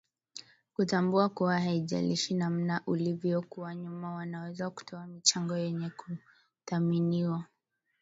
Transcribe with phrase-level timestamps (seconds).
[0.75, 7.45] kutambua kuwa haijalishi namna ulivyokuwa nyuma wanaweza kutoa michango yenye kuthaminiwa